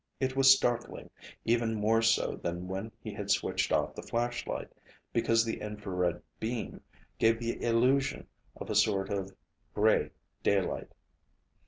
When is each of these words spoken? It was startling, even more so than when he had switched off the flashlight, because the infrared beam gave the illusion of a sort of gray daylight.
It 0.19 0.35
was 0.35 0.51
startling, 0.51 1.11
even 1.45 1.75
more 1.75 2.01
so 2.01 2.35
than 2.37 2.67
when 2.67 2.91
he 3.03 3.13
had 3.13 3.29
switched 3.29 3.71
off 3.71 3.93
the 3.93 4.01
flashlight, 4.01 4.71
because 5.13 5.45
the 5.45 5.61
infrared 5.61 6.23
beam 6.39 6.81
gave 7.19 7.37
the 7.37 7.61
illusion 7.63 8.25
of 8.55 8.71
a 8.71 8.75
sort 8.75 9.11
of 9.11 9.35
gray 9.75 10.09
daylight. 10.41 10.91